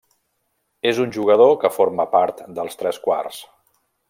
[0.91, 3.45] És un jugador que forma part dels tres quarts.